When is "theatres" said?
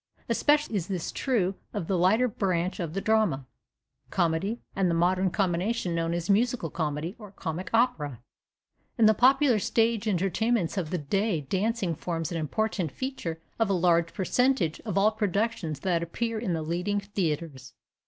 16.99-17.75